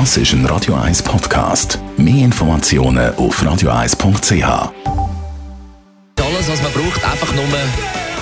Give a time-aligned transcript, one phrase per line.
[0.00, 1.78] Das ist ein Radio 1 Podcast.
[1.96, 4.42] Mehr Informationen auf radio1.ch.
[4.42, 7.44] Alles, was man braucht, einfach nur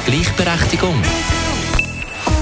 [0.05, 0.95] Gleichberechtigung.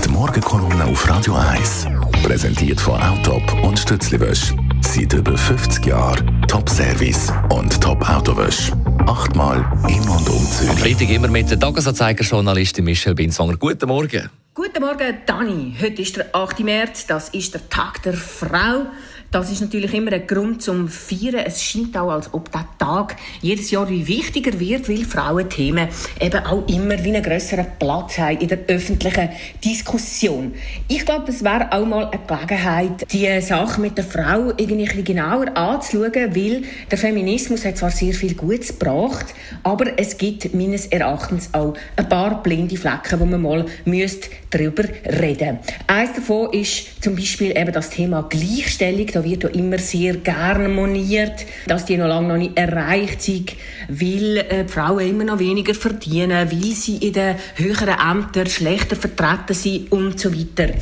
[0.05, 1.87] Die Morgenkolumne auf Radio 1.
[2.25, 4.53] Präsentiert von Autop und Stützliwösch.
[4.81, 8.73] Seit über 50 Jahren Top-Service und Top-Autowösch.
[9.07, 10.81] Achtmal in und um Am Zürich.
[10.81, 13.57] Freitag immer mit der Tagesanzeiger-Journalistin Michelle Binswanger.
[13.57, 14.29] Guten Morgen.
[14.53, 15.77] Guten Morgen, Dani.
[15.81, 16.59] Heute ist der 8.
[16.61, 18.87] März, das ist der Tag der Frau.
[19.33, 21.45] Das ist natürlich immer ein Grund zum Feiern.
[21.47, 25.87] Es scheint auch, als ob der Tag jedes Jahr wie wichtiger wird, weil Frauenthemen
[26.21, 29.29] eben auch immer wie einen grösseren Platz haben in der öffentlichen
[29.65, 30.53] Diskussion.
[30.89, 34.85] Ich glaube, das wäre auch mal eine Gelegenheit, die Sache mit der Frau irgendwie ein
[34.87, 39.27] bisschen genauer anzuschauen, weil der Feminismus hat zwar sehr viel Gutes gebracht,
[39.63, 44.83] aber es gibt meines Erachtens auch ein paar blinde Flecken, wo man mal müsste darüber
[45.05, 45.61] reden.
[45.87, 49.07] Eines davon ist zum Beispiel eben das Thema Gleichstellung.
[49.13, 53.53] Da wird ja immer sehr gerne moniert, dass die noch lange noch nicht erreicht sind,
[53.89, 58.97] weil äh, die Frauen immer noch weniger verdienen, weil sie in den höheren Ämtern schlechter
[58.97, 60.73] vertreten sind und so weiter.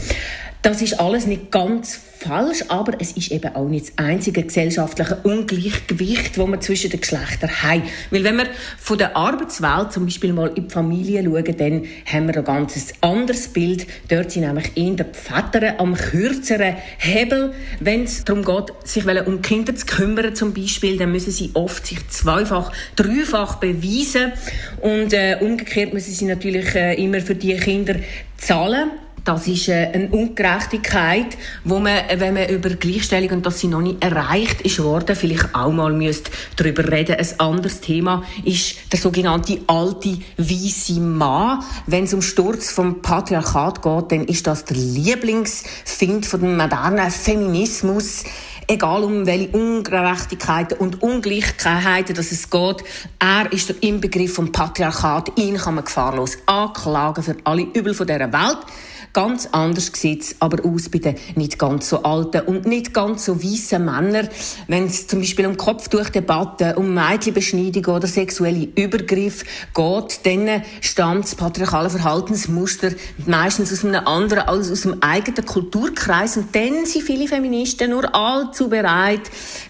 [0.63, 5.17] Das ist alles nicht ganz falsch, aber es ist eben auch nicht das einzige gesellschaftliche
[5.23, 7.83] Ungleichgewicht, das wir zwischen den Geschlechtern haben.
[8.11, 8.47] Weil wenn wir
[8.79, 12.93] von der Arbeitswelt zum Beispiel mal in die Familie schauen, dann haben wir ein ganz
[13.01, 13.87] anderes Bild.
[14.09, 17.53] Dort sind nämlich eher die Väter am kürzeren Hebel.
[17.81, 21.87] Wenn es darum geht, sich um Kinder zu kümmern zum Beispiel, dann müssen sie oft
[21.87, 24.33] sich zweifach, dreifach beweisen.
[24.81, 27.97] Und äh, umgekehrt müssen sie natürlich äh, immer für die Kinder
[28.37, 28.91] zahlen.
[29.29, 33.83] Das ist äh, eine Ungerechtigkeit, wo man, wenn man über Gleichstellung und dass sie noch
[33.83, 37.17] nicht erreicht ist worden, vielleicht auch mal müsste darüber reden.
[37.17, 41.63] Ein anderes Thema ist der sogenannte alte weiße Mann.
[41.87, 47.11] Wenn es um Sturz vom Patriarchat geht, dann ist das der Lieblingsfind von dem modernen
[47.11, 48.25] Feminismus
[48.71, 52.85] egal um welche Ungerechtigkeiten und Ungleichheiten dass es geht.
[53.19, 55.39] Er ist der Inbegriff vom Patriarchat.
[55.39, 58.59] Ihn kann man gefahrlos anklagen für alle Übel von dieser Welt.
[59.13, 63.25] Ganz anders sieht es aber aus bei den nicht ganz so alten und nicht ganz
[63.25, 64.29] so weißen Männern.
[64.67, 71.35] Wenn es zum Beispiel um Kopftuchdebatten, um Mädchenbeschneidung oder sexuelle Übergriffe geht, dann stammt das
[71.35, 72.91] patriarchale Verhaltensmuster
[73.27, 76.37] meistens aus einem anderen als aus dem eigenen Kulturkreis.
[76.37, 79.23] Und dann sind viele Feministen nur allzu bereit,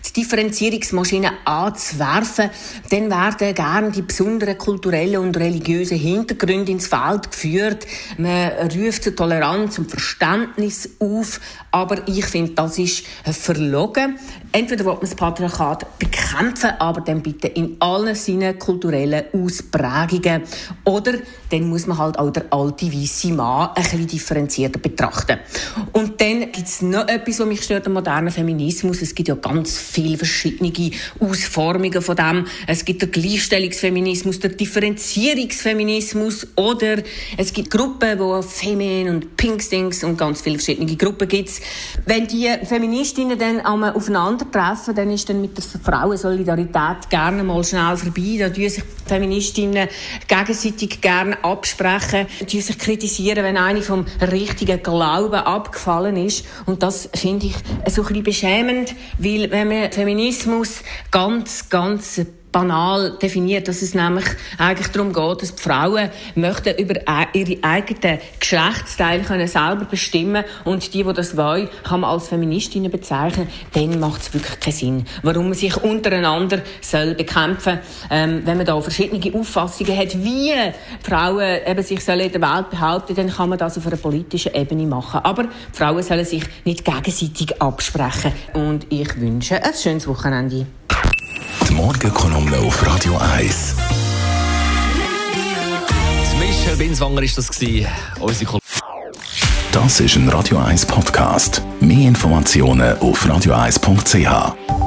[0.08, 2.50] die Differenzierungsmaschine anzuwerfen.
[2.91, 7.86] Dann werden gerne die besonderen kulturellen und religiösen Hintergründe ins Feld geführt.
[8.16, 11.41] Man ruft zur Toleranz und Verständnis auf.
[11.70, 14.19] Aber ich finde, das ist verlogen.
[14.50, 20.42] Entweder will man das Patriarchat bekämpfen, aber dann bitte in allen seinen kulturellen Ausprägungen.
[20.84, 21.14] Oder
[21.50, 25.38] dann muss man halt auch der alte weiße Mann ein bisschen differenzierter betrachten.
[25.92, 29.02] Und dann gibt es noch etwas, was mich stört am modernen Feminismus.
[29.02, 30.72] Es gibt ja ganz viele verschiedene
[31.20, 32.46] Ausformungen von dem.
[32.66, 36.96] Es gibt den Gleichstellungsfeminismus, den Differenzierungsfeminismus oder
[37.36, 41.52] es gibt Gruppen, wo Femin und Pinkstings und ganz viele verschiedene Gruppen gibt.
[42.04, 47.96] Wenn die Feministinnen dann einmal aufeinandertreffen, dann ist dann mit der Frauensolidarität gerne mal schnell
[47.96, 48.36] vorbei.
[48.40, 49.88] Da tun sich die Feministinnen
[50.26, 56.46] gegenseitig gerne absprechen, tun sich kritisieren, wenn eine vom richtigen Glauben abgefallen ist.
[56.66, 57.54] Und das finde ich
[57.88, 62.20] so ein bisschen beschämend, weil wenn man Feminismus ganz, ganz
[62.53, 64.25] banal definiert, dass es nämlich
[64.56, 66.94] eigentlich darum geht, dass die Frauen möchten über
[67.32, 72.91] ihre eigenen Geschlechtsteile können selber bestimmen und die, die das wollen, kann man als Feministinnen
[72.91, 75.04] bezeichnen, dann macht es wirklich keinen Sinn.
[75.22, 80.53] Warum man sich untereinander soll bekämpfen, ähm, wenn man da verschiedene Auffassungen hat, wie
[81.03, 84.54] Frauen eben sich sollen in der Welt behaupten, dann kann man das auf einer politischen
[84.54, 85.20] Ebene machen.
[85.22, 88.32] Aber die Frauen sollen sich nicht gegenseitig absprechen.
[88.54, 90.66] Und ich wünsche ein schönes Wochenende.
[91.78, 93.76] Morgenkolumne auf Radio 1.
[96.32, 97.86] Die Michelle Binswanger ist das gewesen.
[98.18, 98.60] Unsere Kol
[99.70, 101.62] Das ist ein Radio 1 Podcast.
[101.78, 104.77] Mehr Informationen auf radio1.ch.